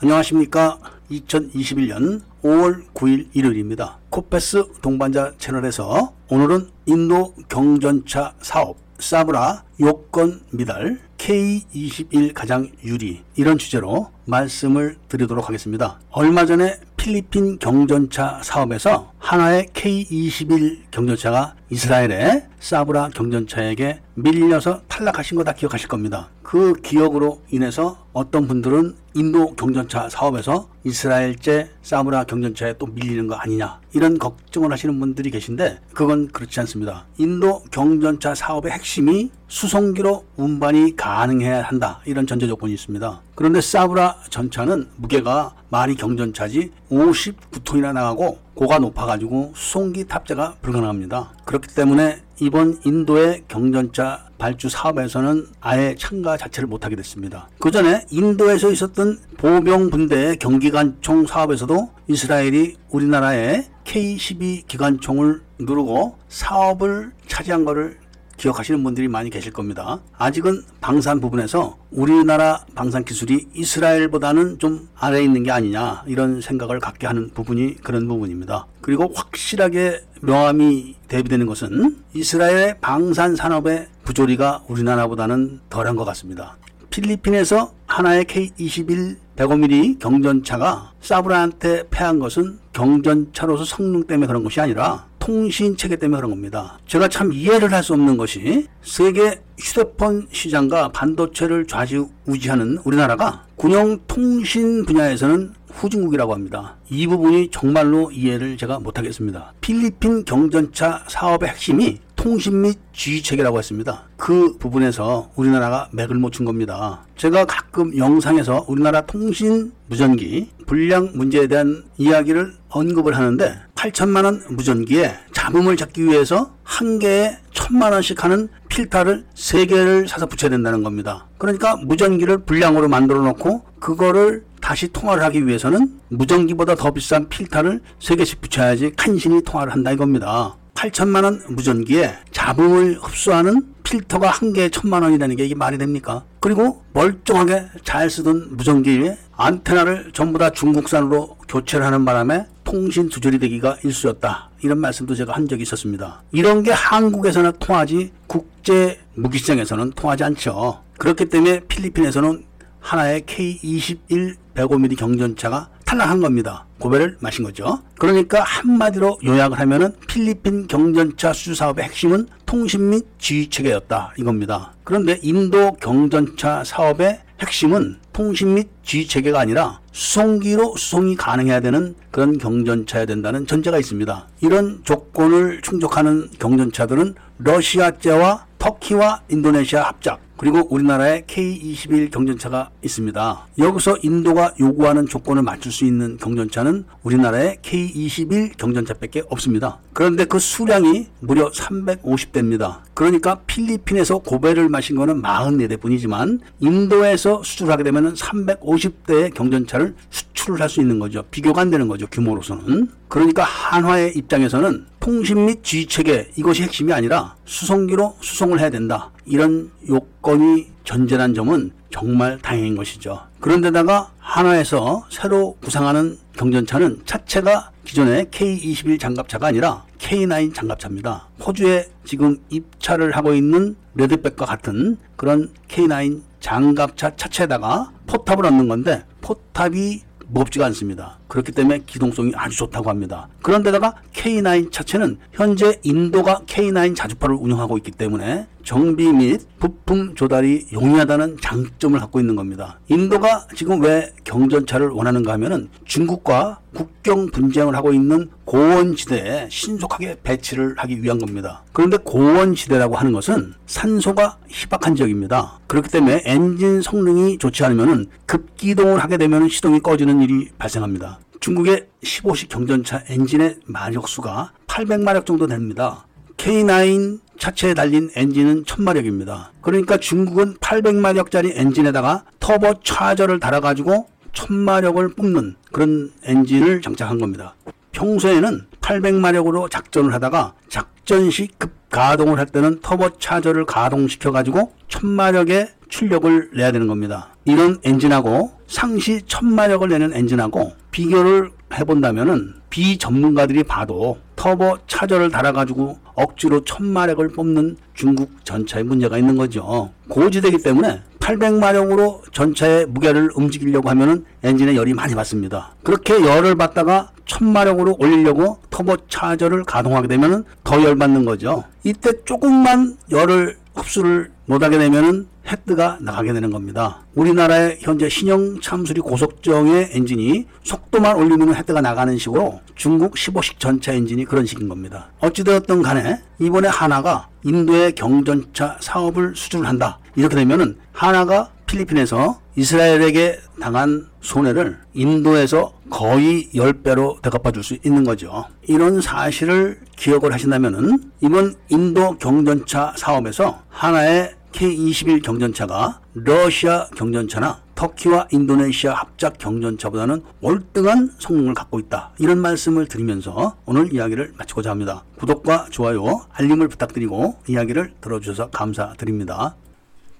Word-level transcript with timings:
안녕하십니까. 0.00 0.78
2021년 1.10 2.20
5월 2.44 2.86
9일 2.94 3.30
일요일입니다. 3.34 3.98
코페스 4.10 4.64
동반자 4.80 5.32
채널에서 5.38 6.12
오늘은 6.28 6.68
인도 6.86 7.34
경전차 7.48 8.34
사업 8.40 8.76
사브라 9.00 9.64
요건 9.80 10.40
미달 10.52 11.00
K21 11.18 12.32
가장 12.32 12.70
유리 12.84 13.22
이런 13.34 13.58
주제로 13.58 14.12
말씀을 14.26 14.98
드리도록 15.08 15.48
하겠습니다. 15.48 15.98
얼마 16.10 16.46
전에 16.46 16.78
필리핀 16.96 17.58
경전차 17.58 18.40
사업에서 18.44 19.12
하나의 19.28 19.66
K21 19.74 20.90
경전차가 20.90 21.54
이스라엘의 21.68 22.46
사브라 22.60 23.10
경전차에게 23.10 24.00
밀려서 24.14 24.80
탈락하신 24.88 25.36
거 25.36 25.44
다 25.44 25.52
기억하실 25.52 25.86
겁니다. 25.88 26.30
그 26.42 26.72
기억으로 26.72 27.42
인해서 27.50 28.06
어떤 28.14 28.48
분들은 28.48 28.96
인도 29.14 29.54
경전차 29.54 30.08
사업에서 30.08 30.70
이스라엘제 30.84 31.70
사브라 31.82 32.24
경전차에 32.24 32.78
또 32.78 32.86
밀리는 32.86 33.26
거 33.26 33.34
아니냐 33.34 33.80
이런 33.92 34.18
걱정을 34.18 34.72
하시는 34.72 34.98
분들이 34.98 35.30
계신데 35.30 35.80
그건 35.92 36.28
그렇지 36.28 36.58
않습니다. 36.60 37.04
인도 37.18 37.62
경전차 37.70 38.34
사업의 38.34 38.72
핵심이 38.72 39.30
수송기로 39.48 40.24
운반이 40.36 40.96
가능해야 40.96 41.62
한다 41.62 42.00
이런 42.06 42.26
전제 42.26 42.46
조건이 42.46 42.72
있습니다. 42.72 43.20
그런데 43.34 43.60
사브라 43.60 44.16
전차는 44.30 44.88
무게가 44.96 45.54
말이 45.68 45.96
경전차지 45.96 46.72
59톤이나 46.90 47.92
나가고 47.92 48.38
고가 48.58 48.80
높아가지고 48.80 49.52
수송기 49.54 50.08
탑재가 50.08 50.56
불가능합니다. 50.62 51.30
그렇기 51.44 51.72
때문에 51.76 52.20
이번 52.40 52.76
인도의 52.84 53.44
경전차 53.46 54.26
발주 54.36 54.68
사업에서는 54.68 55.46
아예 55.60 55.94
참가 55.96 56.36
자체를 56.36 56.66
못하게 56.66 56.96
됐습니다. 56.96 57.48
그 57.60 57.70
전에 57.70 58.04
인도에서 58.10 58.72
있었던 58.72 59.20
보병 59.36 59.90
분대의 59.90 60.38
경기관총 60.38 61.28
사업에서도 61.28 61.88
이스라엘이 62.08 62.74
우리나라의 62.90 63.68
K-12 63.84 64.66
기관총을 64.66 65.40
누르고 65.60 66.16
사업을 66.28 67.12
차지한 67.28 67.64
것을 67.64 68.00
기억하시는 68.38 68.82
분들이 68.82 69.08
많이 69.08 69.28
계실 69.28 69.52
겁니다. 69.52 70.00
아직은 70.16 70.62
방산 70.80 71.20
부분에서 71.20 71.76
우리나라 71.90 72.64
방산 72.74 73.04
기술이 73.04 73.48
이스라엘보다는 73.54 74.58
좀 74.58 74.88
아래에 74.96 75.22
있는 75.22 75.42
게 75.42 75.50
아니냐 75.50 76.04
이런 76.06 76.40
생각을 76.40 76.80
갖게 76.80 77.06
하는 77.06 77.30
부분이 77.34 77.82
그런 77.82 78.08
부분입니다. 78.08 78.66
그리고 78.80 79.12
확실하게 79.14 80.00
명함이 80.22 80.96
대비되는 81.08 81.46
것은 81.46 81.98
이스라엘의 82.14 82.78
방산 82.80 83.36
산업의 83.36 83.88
부조리가 84.04 84.64
우리나라보다는 84.68 85.60
덜한 85.68 85.96
것 85.96 86.04
같습니다. 86.06 86.56
필리핀에서 86.90 87.72
하나의 87.86 88.24
K21 88.24 89.16
105mm 89.36 90.00
경전차가 90.00 90.92
사브라한테 91.00 91.84
패한 91.90 92.18
것은 92.18 92.58
경전차로서 92.72 93.64
성능 93.64 94.04
때문에 94.04 94.26
그런 94.26 94.42
것이 94.42 94.60
아니라 94.60 95.06
통신 95.32 95.76
체계 95.76 95.96
때문에 95.96 96.16
그런 96.16 96.30
겁니다. 96.30 96.78
제가 96.86 97.06
참 97.08 97.34
이해를 97.34 97.70
할 97.70 97.82
수 97.82 97.92
없는 97.92 98.16
것이 98.16 98.66
세계 98.82 99.42
휴대폰 99.58 100.26
시장과 100.32 100.88
반도체를 100.88 101.66
좌지우지하는 101.66 102.78
우리나라가 102.84 103.44
군용 103.56 103.98
통신 104.06 104.86
분야에서는 104.86 105.52
후진국이라고 105.70 106.32
합니다. 106.32 106.76
이 106.88 107.06
부분이 107.06 107.50
정말로 107.50 108.10
이해를 108.10 108.56
제가 108.56 108.80
못하겠습니다. 108.80 109.52
필리핀 109.60 110.24
경전차 110.24 111.04
사업의 111.08 111.50
핵심이 111.50 112.00
통신 112.16 112.62
및 112.62 112.78
지휘 112.92 113.22
체계라고 113.22 113.58
했습니다. 113.58 114.08
그 114.16 114.56
부분에서 114.58 115.30
우리나라가 115.36 115.88
맥을 115.92 116.16
못춘 116.16 116.46
겁니다. 116.46 117.06
제가 117.16 117.44
가끔 117.44 117.96
영상에서 117.96 118.64
우리나라 118.66 119.02
통신 119.02 119.72
무전기 119.88 120.50
불량 120.66 121.10
문제에 121.14 121.46
대한 121.46 121.84
이야기를 121.96 122.54
언급을 122.70 123.16
하는데 123.16 123.54
8천만 123.78 124.24
원 124.24 124.42
무전기에 124.48 125.14
잡음을 125.32 125.76
잡기 125.76 126.04
위해서 126.04 126.50
한 126.64 126.98
개에 126.98 127.38
천만 127.52 127.92
원씩 127.92 128.24
하는 128.24 128.48
필터를 128.68 129.24
세 129.36 129.66
개를 129.66 130.08
사서 130.08 130.26
붙여야 130.26 130.50
된다는 130.50 130.82
겁니다. 130.82 131.28
그러니까 131.38 131.76
무전기를 131.76 132.38
불량으로 132.38 132.88
만들어 132.88 133.20
놓고 133.22 133.62
그거를 133.78 134.44
다시 134.60 134.88
통화를 134.88 135.22
하기 135.22 135.46
위해서는 135.46 136.00
무전기보다 136.08 136.74
더 136.74 136.90
비싼 136.90 137.28
필터를 137.28 137.80
세 138.00 138.16
개씩 138.16 138.40
붙여야지 138.40 138.94
간신히 138.96 139.42
통화를 139.44 139.72
한다 139.72 139.92
이겁니다. 139.92 140.56
8천만 140.74 141.22
원 141.22 141.40
무전기에 141.48 142.14
잡음을 142.32 142.98
흡수하는 143.00 143.62
필터가 143.84 144.28
한 144.28 144.52
개에 144.52 144.70
천만 144.70 145.04
원이라는 145.04 145.36
게 145.36 145.44
이게 145.44 145.54
말이 145.54 145.78
됩니까? 145.78 146.24
그리고 146.40 146.82
멀쩡하게 146.94 147.66
잘 147.84 148.10
쓰던 148.10 148.56
무전기에 148.56 149.16
안테나를 149.36 150.10
전부 150.12 150.38
다 150.38 150.50
중국산으로 150.50 151.36
교체를 151.48 151.86
하는 151.86 152.04
바람에 152.04 152.46
통신 152.68 153.08
두절이 153.08 153.38
되기가 153.38 153.78
일쑤였다. 153.82 154.50
이런 154.60 154.78
말씀도 154.78 155.14
제가 155.14 155.32
한 155.32 155.48
적이 155.48 155.62
있었습니다. 155.62 156.22
이런 156.32 156.62
게 156.62 156.70
한국에서는 156.70 157.52
통하지 157.58 158.12
국제 158.26 159.00
무기시장에서는 159.14 159.92
통하지 159.92 160.24
않죠. 160.24 160.82
그렇기 160.98 161.30
때문에 161.30 161.60
필리핀에서는 161.60 162.44
하나의 162.80 163.22
K21 163.22 164.36
105mm 164.54 164.98
경전차가 164.98 165.70
탈락한 165.86 166.20
겁니다. 166.20 166.66
고배를 166.78 167.16
마신 167.20 167.42
거죠. 167.42 167.82
그러니까 167.98 168.42
한마디로 168.42 169.18
요약을 169.24 169.58
하면은 169.60 169.94
필리핀 170.06 170.66
경전차 170.66 171.32
수주 171.32 171.54
사업의 171.54 171.86
핵심은 171.86 172.28
통신 172.44 172.90
및 172.90 173.06
지휘 173.18 173.48
체계였다 173.48 174.12
이겁니다. 174.18 174.74
그런데 174.84 175.18
인도 175.22 175.72
경전차 175.72 176.64
사업의 176.64 177.22
핵심은 177.40 177.98
통신 178.12 178.54
및 178.54 178.68
지휘 178.82 179.06
체계가 179.06 179.40
아니라 179.40 179.80
수송기로 179.92 180.76
수송이 180.76 181.16
가능해야 181.16 181.60
되는 181.60 181.94
그런 182.10 182.36
경전차야 182.36 183.06
된다는 183.06 183.46
전제가 183.46 183.78
있습니다. 183.78 184.28
이런 184.40 184.80
조건을 184.84 185.60
충족하는 185.62 186.28
경전차들은 186.38 187.14
러시아제와 187.38 188.46
터키와 188.58 189.22
인도네시아 189.28 189.84
합작 189.84 190.20
그리고 190.38 190.66
우리나라에 190.70 191.22
K21 191.22 192.10
경전차가 192.12 192.70
있습니다. 192.82 193.46
여기서 193.58 193.98
인도가 194.02 194.54
요구하는 194.60 195.06
조건을 195.06 195.42
맞출 195.42 195.72
수 195.72 195.84
있는 195.84 196.16
경전차는 196.16 196.84
우리나라에 197.02 197.56
K21 197.56 198.56
경전차밖에 198.56 199.24
없습니다. 199.28 199.78
그런데 199.92 200.24
그 200.24 200.38
수량이 200.38 201.08
무려 201.20 201.50
350대입니다. 201.50 202.78
그러니까 202.94 203.40
필리핀에서 203.46 204.18
고배를 204.18 204.68
마신 204.68 204.96
거는 204.96 205.22
44대 205.22 205.80
뿐이지만 205.80 206.40
인도에서 206.60 207.42
수출하게 207.42 207.82
되면 207.82 208.14
350대의 208.14 209.34
경전차를 209.34 209.94
수출을 210.10 210.60
할 210.60 210.68
수 210.68 210.80
있는 210.80 210.98
거죠. 210.98 211.24
비교가 211.30 211.62
안 211.62 211.70
되는 211.70 211.88
거죠. 211.88 212.06
규모로서는. 212.06 212.88
그러니까 213.08 213.42
한화의 213.42 214.12
입장에서는 214.16 214.86
통신 215.08 215.46
및 215.46 215.64
지휘 215.64 215.86
체계 215.86 216.28
이것이 216.36 216.64
핵심이 216.64 216.92
아니라 216.92 217.34
수송기로 217.46 218.18
수송을 218.20 218.60
해야 218.60 218.68
된다. 218.68 219.10
이런 219.24 219.70
요건이 219.88 220.66
전제란 220.84 221.32
점은 221.32 221.70
정말 221.90 222.38
다행인 222.42 222.76
것이죠. 222.76 223.18
그런데다가 223.40 224.12
한화에서 224.18 225.06
새로 225.08 225.56
구상하는 225.62 226.18
경전차는 226.36 227.04
차체가 227.06 227.70
기존의 227.84 228.26
K21 228.26 229.00
장갑차가 229.00 229.46
아니라 229.46 229.82
K9 229.96 230.52
장갑차입니다. 230.52 231.28
호주에 231.40 231.86
지금 232.04 232.36
입찰을 232.50 233.16
하고 233.16 233.32
있는 233.32 233.76
레드백과 233.94 234.44
같은 234.44 234.98
그런 235.16 235.50
K9 235.68 236.20
장갑차 236.40 237.16
차체에다가 237.16 237.92
포탑을 238.06 238.44
얻는 238.44 238.68
건데 238.68 239.06
포탑이 239.22 240.02
무겁지가 240.28 240.66
않습니다. 240.66 241.18
그렇기 241.28 241.52
때문에 241.52 241.80
기동성이 241.86 242.32
아주 242.34 242.56
좋다고 242.56 242.90
합니다. 242.90 243.28
그런데다가 243.42 243.94
K9 244.18 244.72
차체는 244.72 245.18
현재 245.32 245.78
인도가 245.84 246.40
K9 246.46 246.96
자주파를 246.96 247.36
운영하고 247.36 247.78
있기 247.78 247.92
때문에 247.92 248.48
정비 248.64 249.12
및 249.12 249.40
부품 249.60 250.14
조달이 250.16 250.66
용이하다는 250.72 251.38
장점을 251.40 251.98
갖고 252.00 252.18
있는 252.18 252.34
겁니다. 252.34 252.80
인도가 252.88 253.46
지금 253.54 253.80
왜 253.80 254.12
경전차를 254.24 254.88
원하는가 254.88 255.32
하면은 255.34 255.68
중국과 255.84 256.58
국경 256.74 257.30
분쟁을 257.30 257.76
하고 257.76 257.92
있는 257.92 258.28
고원지대에 258.44 259.48
신속하게 259.50 260.18
배치를 260.22 260.74
하기 260.78 261.02
위한 261.02 261.18
겁니다. 261.18 261.62
그런데 261.72 261.96
고원지대라고 261.96 262.96
하는 262.96 263.12
것은 263.12 263.54
산소가 263.66 264.38
희박한 264.48 264.96
지역입니다. 264.96 265.60
그렇기 265.68 265.90
때문에 265.90 266.22
엔진 266.24 266.82
성능이 266.82 267.38
좋지 267.38 267.64
않으면 267.64 268.06
급기동을 268.26 268.98
하게 268.98 269.16
되면 269.16 269.48
시동이 269.48 269.80
꺼지는 269.80 270.20
일이 270.20 270.50
발생합니다. 270.58 271.20
중국의 271.40 271.86
15식 272.02 272.48
경전차 272.48 273.02
엔진의 273.08 273.56
마력수가 273.66 274.52
800마력 274.66 275.26
정도 275.26 275.46
됩니다. 275.46 276.06
K9 276.36 277.20
차체에 277.38 277.74
달린 277.74 278.10
엔진은 278.14 278.64
1000마력입니다. 278.64 279.48
그러니까 279.60 279.96
중국은 279.96 280.54
800마력짜리 280.56 281.52
엔진에다가 281.54 282.24
터보 282.40 282.80
차저를 282.82 283.40
달아가지고 283.40 284.08
1000마력을 284.32 285.16
뿜는 285.16 285.56
그런 285.72 286.12
엔진을 286.24 286.82
장착한 286.82 287.18
겁니다. 287.18 287.54
평소에는 287.92 288.66
800마력으로 288.80 289.70
작전을 289.70 290.12
하다가 290.14 290.54
작전 290.68 291.30
시 291.30 291.48
급 291.58 291.78
가동을 291.90 292.38
할 292.38 292.46
때는 292.46 292.80
터보 292.80 293.18
차저를 293.18 293.64
가동시켜 293.64 294.30
가지고 294.30 294.72
1000마력의 294.88 295.70
출력을 295.88 296.50
내야 296.54 296.70
되는 296.70 296.86
겁니다. 296.86 297.34
이런 297.44 297.78
엔진하고 297.82 298.52
상시 298.68 299.22
천마력을 299.26 299.88
내는 299.88 300.12
엔진하고 300.14 300.72
비교를 300.90 301.50
해본다면은 301.74 302.54
비전문가들이 302.70 303.64
봐도 303.64 304.18
터보 304.36 304.78
차저를 304.86 305.30
달아가지고 305.30 305.98
억지로 306.14 306.62
천마력을 306.64 307.26
뽑는 307.30 307.76
중국 307.94 308.44
전차에 308.44 308.82
문제가 308.82 309.18
있는 309.18 309.36
거죠. 309.36 309.90
고지대기 310.08 310.58
때문에 310.58 311.02
800마력으로 311.18 312.20
전차의 312.32 312.86
무게를 312.86 313.30
움직이려고 313.34 313.90
하면은 313.90 314.24
엔진에 314.42 314.76
열이 314.76 314.94
많이 314.94 315.14
받습니다. 315.14 315.74
그렇게 315.82 316.20
열을 316.20 316.54
받다가 316.54 317.10
1000마력으로 317.26 318.00
올리려고 318.00 318.58
터보 318.70 318.96
차저를 319.08 319.64
가동하게 319.64 320.08
되면은 320.08 320.44
더 320.64 320.82
열받는 320.82 321.24
거죠. 321.24 321.64
이때 321.84 322.12
조금만 322.24 322.96
열을 323.10 323.56
흡수를 323.74 324.30
못하게 324.46 324.78
되면은 324.78 325.26
헤드가 325.48 325.98
나가게 326.00 326.32
되는 326.32 326.50
겁니다. 326.50 327.00
우리나라의 327.14 327.78
현재 327.80 328.08
신형 328.08 328.60
참수리 328.60 329.00
고속정의 329.00 329.90
엔진이 329.92 330.46
속도만 330.62 331.16
올리면 331.16 331.54
헤드가 331.54 331.80
나가는 331.80 332.16
식으로 332.16 332.60
중국 332.74 333.14
15식 333.14 333.58
전차 333.58 333.92
엔진이 333.92 334.24
그런 334.26 334.46
식인 334.46 334.68
겁니다. 334.68 335.10
어찌되었든 335.20 335.82
간에 335.82 336.20
이번에 336.38 336.68
한화가 336.68 337.28
인도의 337.44 337.94
경전차 337.94 338.76
사업을 338.80 339.34
수주한다. 339.34 339.98
이렇게 340.16 340.36
되면은 340.36 340.76
한화가 340.92 341.50
필리핀에서 341.66 342.40
이스라엘에게 342.56 343.38
당한 343.60 344.08
손해를 344.20 344.78
인도에서 344.94 345.72
거의 345.90 346.48
10배로 346.54 347.20
되갚아 347.22 347.52
줄 347.52 347.62
수 347.62 347.76
있는 347.84 348.04
거죠. 348.04 348.44
이런 348.66 349.00
사실을 349.00 349.78
기억을 349.96 350.32
하신다면은 350.32 350.98
이번 351.20 351.54
인도 351.68 352.16
경전차 352.18 352.94
사업에서 352.96 353.62
한화의 353.68 354.34
K-21 354.58 355.22
경전차가 355.22 356.00
러시아 356.14 356.88
경전차나 356.96 357.62
터키와 357.76 358.26
인도네시아 358.32 358.92
합작 358.92 359.38
경전차보다는 359.38 360.24
월등한 360.40 361.12
성능을 361.20 361.54
갖고 361.54 361.78
있다. 361.78 362.10
이런 362.18 362.38
말씀을 362.38 362.88
드리면서 362.88 363.54
오늘 363.66 363.94
이야기를 363.94 364.32
마치고자 364.36 364.70
합니다. 364.70 365.04
구독과 365.18 365.66
좋아요, 365.70 366.22
알림을 366.32 366.66
부탁드리고 366.66 367.36
이야기를 367.46 367.92
들어주셔서 368.00 368.50
감사드립니다. 368.50 369.54